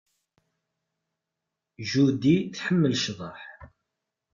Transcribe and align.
Judy 1.89 2.35
tḥemmel 2.55 2.93
cḍeḥ. 3.03 3.39